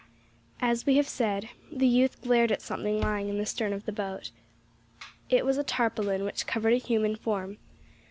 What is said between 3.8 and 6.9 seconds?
the boat. It was a tarpaulin, which covered a